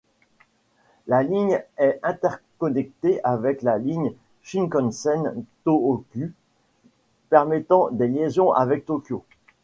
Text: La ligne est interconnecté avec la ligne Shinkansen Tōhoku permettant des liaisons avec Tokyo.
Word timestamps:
La 1.05 1.21
ligne 1.21 1.63
est 1.77 1.99
interconnecté 2.01 3.19
avec 3.23 3.61
la 3.61 3.77
ligne 3.77 4.15
Shinkansen 4.41 5.45
Tōhoku 5.63 6.31
permettant 7.29 7.91
des 7.91 8.07
liaisons 8.07 8.51
avec 8.51 8.87
Tokyo. 8.87 9.23